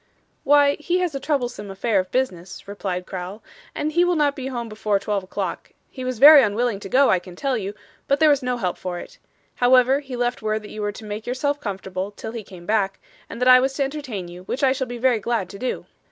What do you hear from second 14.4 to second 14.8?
which I